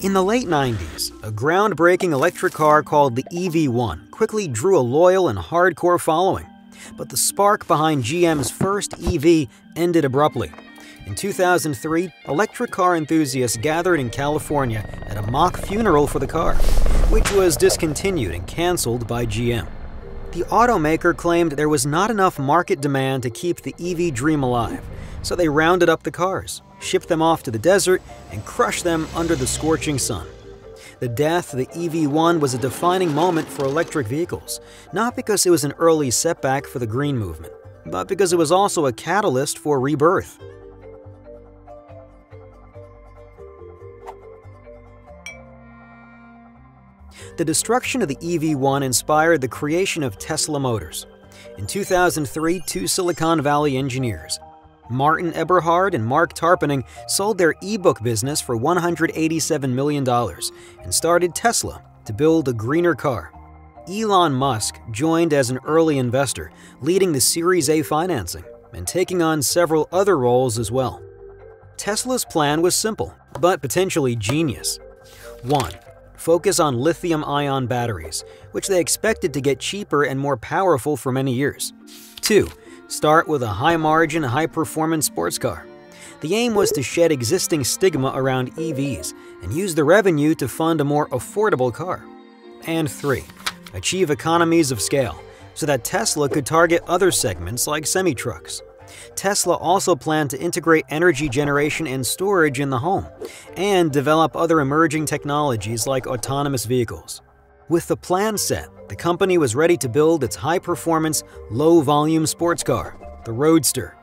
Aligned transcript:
In 0.00 0.14
the 0.14 0.24
late 0.24 0.46
90s, 0.46 1.12
a 1.22 1.30
groundbreaking 1.30 2.12
electric 2.12 2.52
car 2.54 2.82
called 2.82 3.14
the 3.14 3.24
EV1 3.24 4.10
quickly 4.10 4.48
drew 4.48 4.76
a 4.76 4.80
loyal 4.80 5.28
and 5.28 5.38
hardcore 5.38 6.00
following. 6.00 6.46
But 6.96 7.08
the 7.08 7.16
spark 7.16 7.68
behind 7.68 8.02
GM's 8.02 8.50
first 8.50 8.94
EV 8.94 9.48
ended 9.76 10.04
abruptly. 10.04 10.50
In 11.06 11.14
2003, 11.14 12.12
electric 12.26 12.70
car 12.72 12.96
enthusiasts 12.96 13.56
gathered 13.56 14.00
in 14.00 14.10
California 14.10 14.84
at 15.06 15.16
a 15.16 15.30
mock 15.30 15.56
funeral 15.58 16.08
for 16.08 16.18
the 16.18 16.26
car, 16.26 16.54
which 17.10 17.30
was 17.32 17.56
discontinued 17.56 18.34
and 18.34 18.46
canceled 18.46 19.06
by 19.06 19.26
GM. 19.26 19.68
The 20.32 20.44
automaker 20.44 21.14
claimed 21.16 21.52
there 21.52 21.68
was 21.68 21.86
not 21.86 22.10
enough 22.10 22.38
market 22.38 22.80
demand 22.80 23.22
to 23.24 23.30
keep 23.30 23.60
the 23.60 23.74
EV 23.78 24.14
dream 24.14 24.42
alive, 24.42 24.82
so 25.22 25.34
they 25.34 25.48
rounded 25.48 25.88
up 25.88 26.02
the 26.02 26.10
cars, 26.10 26.62
shipped 26.80 27.08
them 27.08 27.22
off 27.22 27.42
to 27.44 27.50
the 27.50 27.58
desert, 27.58 28.02
and 28.30 28.44
crushed 28.44 28.84
them 28.84 29.06
under 29.14 29.34
the 29.34 29.46
scorching 29.46 29.98
sun. 29.98 30.26
The 31.00 31.08
death 31.08 31.52
of 31.52 31.58
the 31.58 31.66
EV1 31.66 32.38
was 32.38 32.54
a 32.54 32.58
defining 32.58 33.12
moment 33.12 33.48
for 33.48 33.64
electric 33.64 34.06
vehicles, 34.06 34.60
not 34.92 35.16
because 35.16 35.44
it 35.46 35.50
was 35.50 35.64
an 35.64 35.72
early 35.78 36.10
setback 36.10 36.66
for 36.66 36.78
the 36.78 36.86
green 36.86 37.18
movement, 37.18 37.52
but 37.86 38.06
because 38.06 38.32
it 38.32 38.38
was 38.38 38.52
also 38.52 38.86
a 38.86 38.92
catalyst 38.92 39.58
for 39.58 39.80
rebirth. 39.80 40.38
The 47.36 47.44
destruction 47.44 48.02
of 48.02 48.08
the 48.08 48.16
EV1 48.16 48.84
inspired 48.84 49.40
the 49.40 49.48
creation 49.48 50.02
of 50.02 50.18
Tesla 50.18 50.60
Motors. 50.60 51.06
In 51.56 51.66
2003, 51.66 52.60
two 52.66 52.86
Silicon 52.86 53.40
Valley 53.40 53.76
engineers, 53.76 54.38
Martin 54.92 55.32
Eberhard 55.32 55.94
and 55.94 56.06
Marc 56.06 56.34
Tarpenning, 56.34 56.84
sold 57.08 57.38
their 57.38 57.54
e-book 57.62 58.02
business 58.02 58.40
for 58.40 58.56
$187 58.56 59.70
million 59.72 60.08
and 60.82 60.94
started 60.94 61.34
Tesla 61.34 61.82
to 62.04 62.12
build 62.12 62.48
a 62.48 62.52
greener 62.52 62.94
car. 62.94 63.32
Elon 63.88 64.32
Musk 64.32 64.78
joined 64.92 65.32
as 65.32 65.50
an 65.50 65.58
early 65.64 65.98
investor, 65.98 66.52
leading 66.80 67.12
the 67.12 67.20
Series 67.20 67.68
A 67.68 67.82
financing 67.82 68.44
and 68.72 68.86
taking 68.86 69.22
on 69.22 69.42
several 69.42 69.88
other 69.90 70.16
roles 70.18 70.58
as 70.58 70.70
well. 70.70 71.02
Tesla's 71.76 72.24
plan 72.24 72.62
was 72.62 72.76
simple, 72.76 73.14
but 73.40 73.60
potentially 73.60 74.14
genius. 74.14 74.78
1 75.42 75.72
focus 76.22 76.60
on 76.60 76.78
lithium 76.78 77.24
ion 77.24 77.66
batteries, 77.66 78.24
which 78.52 78.68
they 78.68 78.80
expected 78.80 79.34
to 79.34 79.40
get 79.40 79.58
cheaper 79.58 80.04
and 80.04 80.18
more 80.18 80.36
powerful 80.36 80.96
for 80.96 81.10
many 81.10 81.34
years. 81.34 81.72
2. 82.20 82.48
Start 82.92 83.26
with 83.26 83.42
a 83.42 83.48
high 83.48 83.78
margin, 83.78 84.22
high 84.22 84.46
performance 84.46 85.06
sports 85.06 85.38
car. 85.38 85.64
The 86.20 86.34
aim 86.34 86.54
was 86.54 86.70
to 86.72 86.82
shed 86.82 87.10
existing 87.10 87.64
stigma 87.64 88.12
around 88.14 88.54
EVs 88.56 89.14
and 89.42 89.50
use 89.50 89.74
the 89.74 89.82
revenue 89.82 90.34
to 90.34 90.46
fund 90.46 90.78
a 90.78 90.84
more 90.84 91.08
affordable 91.08 91.72
car. 91.72 92.04
And 92.66 92.90
3. 92.90 93.24
Achieve 93.72 94.10
economies 94.10 94.70
of 94.70 94.82
scale 94.82 95.18
so 95.54 95.64
that 95.64 95.84
Tesla 95.84 96.28
could 96.28 96.44
target 96.44 96.82
other 96.86 97.10
segments 97.10 97.66
like 97.66 97.86
semi 97.86 98.14
trucks. 98.14 98.60
Tesla 99.14 99.56
also 99.56 99.96
planned 99.96 100.28
to 100.28 100.38
integrate 100.38 100.84
energy 100.90 101.30
generation 101.30 101.86
and 101.86 102.06
storage 102.06 102.60
in 102.60 102.68
the 102.68 102.78
home, 102.78 103.06
and 103.56 103.90
develop 103.90 104.36
other 104.36 104.60
emerging 104.60 105.06
technologies 105.06 105.86
like 105.86 106.06
autonomous 106.06 106.66
vehicles. 106.66 107.22
With 107.72 107.88
the 107.88 107.96
plan 107.96 108.36
set, 108.36 108.68
the 108.90 108.94
company 108.94 109.38
was 109.38 109.54
ready 109.54 109.78
to 109.78 109.88
build 109.88 110.24
its 110.24 110.36
high 110.36 110.58
performance, 110.58 111.22
low 111.50 111.80
volume 111.80 112.26
sports 112.26 112.62
car, 112.62 112.98
the 113.24 113.32
Roadster. 113.32 113.96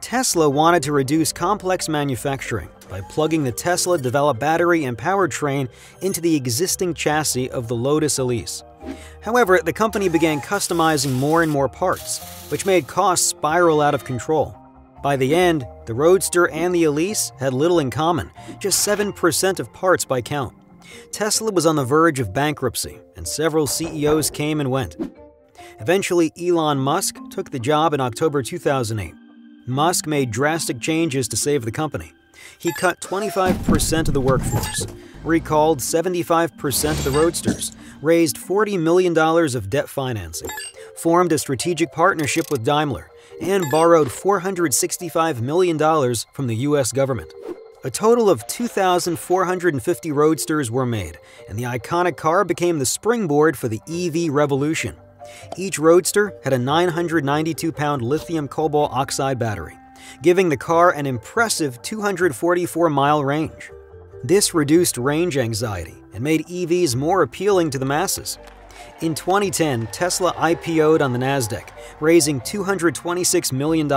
Tesla 0.00 0.48
wanted 0.48 0.84
to 0.84 0.92
reduce 0.92 1.32
complex 1.32 1.88
manufacturing 1.88 2.68
by 2.88 3.00
plugging 3.00 3.42
the 3.42 3.50
Tesla 3.50 3.98
developed 3.98 4.38
battery 4.38 4.84
and 4.84 4.96
powertrain 4.96 5.68
into 6.02 6.20
the 6.20 6.36
existing 6.36 6.94
chassis 6.94 7.50
of 7.50 7.66
the 7.66 7.74
Lotus 7.74 8.20
Elise. 8.20 8.62
However, 9.22 9.58
the 9.58 9.72
company 9.72 10.08
began 10.08 10.40
customizing 10.40 11.10
more 11.10 11.42
and 11.42 11.50
more 11.50 11.68
parts, 11.68 12.20
which 12.48 12.64
made 12.64 12.86
costs 12.86 13.26
spiral 13.26 13.80
out 13.80 13.92
of 13.92 14.04
control. 14.04 14.56
By 15.02 15.16
the 15.16 15.34
end, 15.34 15.66
the 15.86 15.94
Roadster 15.94 16.48
and 16.50 16.72
the 16.72 16.84
Elise 16.84 17.32
had 17.40 17.54
little 17.54 17.80
in 17.80 17.90
common, 17.90 18.30
just 18.60 18.86
7% 18.86 19.58
of 19.58 19.72
parts 19.72 20.04
by 20.04 20.22
count. 20.22 20.59
Tesla 21.12 21.50
was 21.50 21.66
on 21.66 21.76
the 21.76 21.84
verge 21.84 22.20
of 22.20 22.32
bankruptcy, 22.32 22.98
and 23.16 23.26
several 23.26 23.66
CEOs 23.66 24.30
came 24.30 24.60
and 24.60 24.70
went. 24.70 24.96
Eventually, 25.80 26.32
Elon 26.40 26.78
Musk 26.78 27.16
took 27.30 27.50
the 27.50 27.58
job 27.58 27.94
in 27.94 28.00
October 28.00 28.42
2008. 28.42 29.14
Musk 29.66 30.06
made 30.06 30.30
drastic 30.30 30.80
changes 30.80 31.28
to 31.28 31.36
save 31.36 31.64
the 31.64 31.72
company. 31.72 32.12
He 32.58 32.72
cut 32.72 33.00
25% 33.00 34.08
of 34.08 34.14
the 34.14 34.20
workforce, 34.20 34.86
recalled 35.24 35.78
75% 35.78 36.90
of 36.90 37.04
the 37.04 37.10
Roadsters, 37.10 37.72
raised 38.02 38.36
$40 38.36 38.80
million 38.80 39.16
of 39.16 39.70
debt 39.70 39.88
financing, 39.88 40.50
formed 40.96 41.32
a 41.32 41.38
strategic 41.38 41.92
partnership 41.92 42.50
with 42.50 42.64
Daimler, 42.64 43.10
and 43.40 43.64
borrowed 43.70 44.08
$465 44.08 45.40
million 45.40 45.78
from 46.32 46.46
the 46.46 46.56
U.S. 46.56 46.92
government. 46.92 47.32
A 47.82 47.90
total 47.90 48.28
of 48.28 48.46
2,450 48.46 50.12
Roadsters 50.12 50.70
were 50.70 50.84
made, 50.84 51.18
and 51.48 51.58
the 51.58 51.62
iconic 51.62 52.14
car 52.14 52.44
became 52.44 52.78
the 52.78 52.84
springboard 52.84 53.56
for 53.56 53.68
the 53.68 53.80
EV 53.88 54.30
revolution. 54.30 54.96
Each 55.56 55.78
Roadster 55.78 56.34
had 56.44 56.52
a 56.52 56.58
992 56.58 57.72
pound 57.72 58.02
lithium 58.02 58.48
cobalt 58.48 58.92
oxide 58.92 59.38
battery, 59.38 59.78
giving 60.20 60.50
the 60.50 60.58
car 60.58 60.90
an 60.90 61.06
impressive 61.06 61.80
244 61.80 62.90
mile 62.90 63.24
range. 63.24 63.70
This 64.24 64.52
reduced 64.52 64.98
range 64.98 65.38
anxiety 65.38 65.96
and 66.12 66.22
made 66.22 66.46
EVs 66.48 66.96
more 66.96 67.22
appealing 67.22 67.70
to 67.70 67.78
the 67.78 67.86
masses. 67.86 68.36
In 69.00 69.14
2010, 69.14 69.86
Tesla 69.86 70.34
IPO'd 70.34 71.00
on 71.00 71.14
the 71.14 71.18
NASDAQ, 71.18 71.70
raising 72.00 72.42
$226 72.42 73.52
million. 73.52 73.88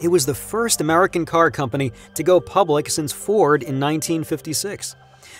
It 0.00 0.08
was 0.08 0.26
the 0.26 0.34
first 0.34 0.80
American 0.80 1.26
car 1.26 1.50
company 1.50 1.92
to 2.14 2.22
go 2.22 2.40
public 2.40 2.88
since 2.88 3.12
Ford 3.12 3.62
in 3.62 3.80
1956. 3.80 4.94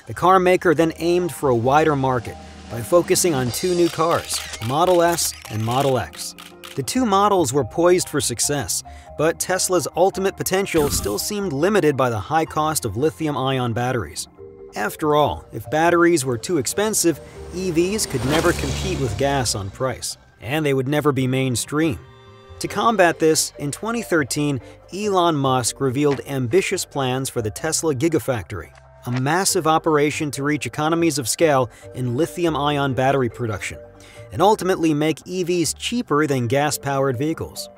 The 0.07 0.15
car 0.15 0.41
maker 0.41 0.75
then 0.75 0.93
aimed 0.97 1.33
for 1.33 1.51
a 1.51 1.55
wider 1.55 1.95
market 1.95 2.37
by 2.71 2.83
focusing 2.83 3.35
on 3.35 3.53
two 3.53 3.75
new 3.75 3.89
cars, 3.89 4.41
Model 4.67 5.03
S 5.03 5.33
and 5.51 5.65
Model 5.65 5.97
X. 5.97 6.35
The 6.75 6.83
two 6.83 7.07
models 7.07 7.53
were 7.53 7.65
poised 7.65 8.09
for 8.09 8.21
success, 8.21 8.83
but 9.17 9.39
Tesla's 9.39 9.87
ultimate 9.97 10.37
potential 10.37 10.91
still 10.91 11.19
seemed 11.19 11.53
limited 11.53 11.97
by 11.97 12.11
the 12.11 12.19
high 12.19 12.45
cost 12.45 12.85
of 12.85 12.97
lithium 12.97 13.37
ion 13.37 13.73
batteries. 13.73 14.27
After 14.75 15.15
all, 15.15 15.45
if 15.53 15.69
batteries 15.71 16.25
were 16.25 16.39
too 16.39 16.59
expensive, 16.59 17.21
EVs 17.53 18.09
could 18.09 18.25
never 18.27 18.53
compete 18.53 19.01
with 19.01 19.17
gas 19.19 19.55
on 19.55 19.71
price, 19.71 20.17
and 20.41 20.67
they 20.67 20.75
would 20.75 20.89
never 20.89 21.13
be 21.13 21.27
mainstream. 21.27 21.99
To 22.61 22.67
combat 22.67 23.21
this, 23.21 23.53
in 23.61 23.71
2013, 23.71 24.61
Elon 24.93 25.37
Musk 25.37 25.81
revealed 25.81 26.21
ambitious 26.27 26.85
plans 26.85 27.31
for 27.31 27.41
the 27.41 27.53
Tesla 27.53 27.95
Gigafactory, 27.95 28.73
a 29.07 29.13
massive 29.13 29.69
operation 29.69 30.33
to 30.33 30.43
reach 30.43 30.67
economies 30.67 31.19
of 31.19 31.29
scale 31.29 31.71
in 31.95 32.17
lithium 32.17 32.57
ion 32.57 32.95
battery 32.95 33.29
production, 33.29 33.79
and 34.33 34.43
ultimately 34.43 34.93
make 34.93 35.19
EVs 35.19 35.77
cheaper 35.79 36.27
than 36.27 36.49
gas 36.49 36.77
powered 36.77 37.17
vehicles. 37.17 37.69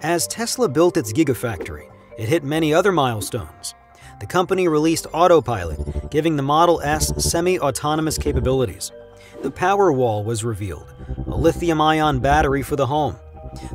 As 0.00 0.26
Tesla 0.26 0.66
built 0.66 0.96
its 0.96 1.12
Gigafactory, 1.12 1.90
it 2.16 2.30
hit 2.30 2.42
many 2.42 2.72
other 2.72 2.92
milestones. 2.92 3.74
The 4.20 4.26
company 4.26 4.66
released 4.66 5.06
Autopilot, 5.12 6.10
giving 6.10 6.36
the 6.36 6.42
Model 6.42 6.80
S 6.80 7.12
semi 7.22 7.58
autonomous 7.58 8.16
capabilities. 8.16 8.92
The 9.42 9.50
Powerwall 9.50 10.24
was 10.24 10.42
revealed, 10.42 10.94
a 11.26 11.36
lithium 11.36 11.82
ion 11.82 12.20
battery 12.20 12.62
for 12.62 12.76
the 12.76 12.86
home. 12.86 13.16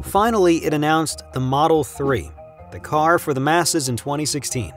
Finally, 0.04 0.66
it 0.66 0.74
announced 0.74 1.24
the 1.34 1.40
Model 1.40 1.84
3, 1.84 2.30
the 2.72 2.80
car 2.80 3.20
for 3.20 3.34
the 3.34 3.40
masses 3.40 3.90
in 3.90 3.98
2016. 3.98 4.74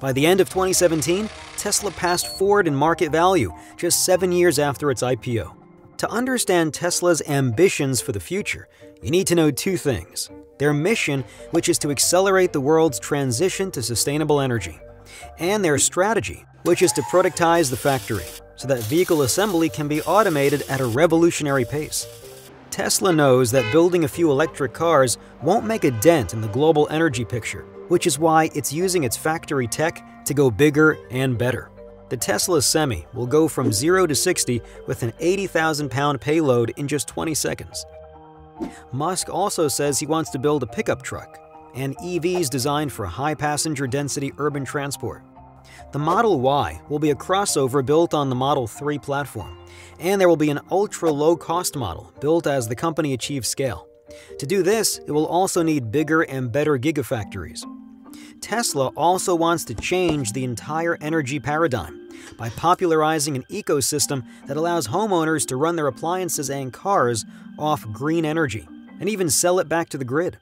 By 0.00 0.12
the 0.12 0.26
end 0.26 0.40
of 0.40 0.48
2017, 0.48 1.28
Tesla 1.56 1.90
passed 1.92 2.26
Ford 2.38 2.66
in 2.66 2.74
market 2.74 3.10
value 3.10 3.52
just 3.76 4.04
seven 4.04 4.32
years 4.32 4.58
after 4.58 4.90
its 4.90 5.02
IPO. 5.02 5.54
To 5.98 6.10
understand 6.10 6.74
Tesla's 6.74 7.22
ambitions 7.26 8.00
for 8.00 8.12
the 8.12 8.20
future, 8.20 8.68
you 9.02 9.10
need 9.10 9.26
to 9.28 9.34
know 9.34 9.50
two 9.50 9.76
things 9.76 10.30
their 10.58 10.72
mission, 10.72 11.24
which 11.50 11.68
is 11.68 11.78
to 11.78 11.90
accelerate 11.90 12.52
the 12.52 12.60
world's 12.60 12.98
transition 12.98 13.70
to 13.70 13.82
sustainable 13.82 14.40
energy, 14.40 14.78
and 15.38 15.64
their 15.64 15.78
strategy, 15.78 16.44
which 16.62 16.82
is 16.82 16.92
to 16.92 17.02
productize 17.02 17.70
the 17.70 17.76
factory 17.76 18.24
so 18.56 18.66
that 18.66 18.82
vehicle 18.84 19.22
assembly 19.22 19.68
can 19.68 19.86
be 19.86 20.02
automated 20.02 20.62
at 20.68 20.80
a 20.80 20.86
revolutionary 20.86 21.64
pace. 21.64 22.06
Tesla 22.76 23.10
knows 23.10 23.50
that 23.52 23.72
building 23.72 24.04
a 24.04 24.08
few 24.08 24.30
electric 24.30 24.74
cars 24.74 25.16
won't 25.40 25.64
make 25.64 25.84
a 25.84 25.90
dent 25.90 26.34
in 26.34 26.42
the 26.42 26.48
global 26.48 26.86
energy 26.90 27.24
picture, 27.24 27.62
which 27.88 28.06
is 28.06 28.18
why 28.18 28.50
it's 28.54 28.70
using 28.70 29.04
its 29.04 29.16
factory 29.16 29.66
tech 29.66 30.06
to 30.26 30.34
go 30.34 30.50
bigger 30.50 30.98
and 31.10 31.38
better. 31.38 31.70
The 32.10 32.18
Tesla 32.18 32.60
Semi 32.60 33.06
will 33.14 33.26
go 33.26 33.48
from 33.48 33.72
0 33.72 34.08
to 34.08 34.14
60 34.14 34.60
with 34.86 35.02
an 35.02 35.14
80,000 35.20 35.90
pound 35.90 36.20
payload 36.20 36.74
in 36.76 36.86
just 36.86 37.08
20 37.08 37.32
seconds. 37.32 37.86
Musk 38.92 39.30
also 39.30 39.68
says 39.68 39.98
he 39.98 40.06
wants 40.06 40.28
to 40.32 40.38
build 40.38 40.62
a 40.62 40.66
pickup 40.66 41.00
truck 41.00 41.38
and 41.74 41.96
EVs 41.96 42.50
designed 42.50 42.92
for 42.92 43.06
high 43.06 43.34
passenger 43.34 43.86
density 43.86 44.34
urban 44.36 44.66
transport. 44.66 45.22
The 45.92 45.98
Model 45.98 46.40
Y 46.40 46.80
will 46.88 46.98
be 46.98 47.10
a 47.10 47.14
crossover 47.14 47.84
built 47.84 48.14
on 48.14 48.28
the 48.28 48.34
Model 48.34 48.66
3 48.66 48.98
platform, 48.98 49.58
and 49.98 50.20
there 50.20 50.28
will 50.28 50.36
be 50.36 50.50
an 50.50 50.60
ultra 50.70 51.10
low 51.10 51.36
cost 51.36 51.76
model 51.76 52.12
built 52.20 52.46
as 52.46 52.68
the 52.68 52.76
company 52.76 53.12
achieves 53.12 53.48
scale. 53.48 53.88
To 54.38 54.46
do 54.46 54.62
this, 54.62 54.98
it 55.06 55.10
will 55.10 55.26
also 55.26 55.62
need 55.62 55.90
bigger 55.90 56.22
and 56.22 56.52
better 56.52 56.78
gigafactories. 56.78 57.64
Tesla 58.40 58.88
also 58.96 59.34
wants 59.34 59.64
to 59.64 59.74
change 59.74 60.32
the 60.32 60.44
entire 60.44 60.98
energy 61.00 61.40
paradigm 61.40 62.08
by 62.36 62.50
popularizing 62.50 63.36
an 63.36 63.44
ecosystem 63.50 64.24
that 64.46 64.56
allows 64.56 64.88
homeowners 64.88 65.46
to 65.46 65.56
run 65.56 65.76
their 65.76 65.86
appliances 65.86 66.50
and 66.50 66.72
cars 66.72 67.24
off 67.58 67.86
green 67.92 68.24
energy 68.24 68.68
and 69.00 69.08
even 69.08 69.30
sell 69.30 69.58
it 69.58 69.68
back 69.68 69.88
to 69.88 69.98
the 69.98 70.04
grid. 70.04 70.38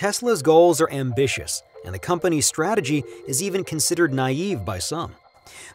Tesla's 0.00 0.40
goals 0.40 0.80
are 0.80 0.90
ambitious, 0.90 1.62
and 1.84 1.94
the 1.94 1.98
company's 1.98 2.46
strategy 2.46 3.04
is 3.28 3.42
even 3.42 3.62
considered 3.62 4.14
naive 4.14 4.64
by 4.64 4.78
some. 4.78 5.14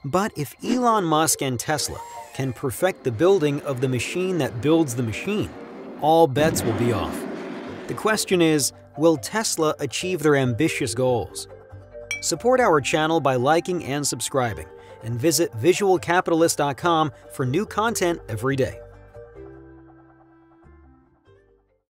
But 0.03 0.31
if 0.35 0.55
Elon 0.63 1.03
Musk 1.03 1.43
and 1.43 1.59
Tesla 1.59 1.99
can 2.33 2.51
perfect 2.51 3.03
the 3.03 3.11
building 3.11 3.61
of 3.61 3.81
the 3.81 3.87
machine 3.87 4.39
that 4.39 4.63
builds 4.63 4.95
the 4.95 5.03
machine, 5.03 5.51
all 6.01 6.25
bets 6.25 6.63
will 6.63 6.73
be 6.73 6.91
off. 6.91 7.15
The 7.85 7.93
question 7.93 8.41
is 8.41 8.73
will 8.97 9.17
Tesla 9.17 9.75
achieve 9.77 10.23
their 10.23 10.37
ambitious 10.37 10.95
goals? 10.95 11.47
Support 12.23 12.59
our 12.59 12.81
channel 12.81 13.19
by 13.19 13.35
liking 13.35 13.83
and 13.83 14.07
subscribing, 14.07 14.65
and 15.03 15.21
visit 15.21 15.51
visualcapitalist.com 15.51 17.11
for 17.31 17.45
new 17.45 17.67
content 17.67 18.21
every 18.27 18.55
day. 18.55 18.79